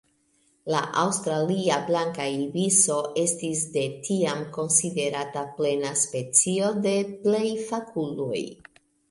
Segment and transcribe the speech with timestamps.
[0.75, 8.43] La Aŭstralia blanka ibiso estis de tiam konsiderata plena specio de plej fakuloj.